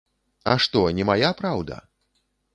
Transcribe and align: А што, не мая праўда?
А 0.53 0.55
што, 0.63 0.81
не 1.01 1.05
мая 1.11 1.31
праўда? 1.43 1.79